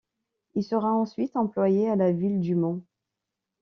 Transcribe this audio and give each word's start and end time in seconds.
Il 0.55 0.63
sera 0.63 0.95
ensuite 0.95 1.35
employé 1.35 1.87
à 1.87 1.95
la 1.95 2.11
ville 2.11 2.39
du 2.39 2.55
Mans. 2.55 2.81